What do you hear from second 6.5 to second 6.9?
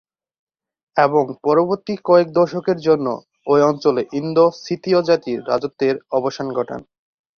ঘটান।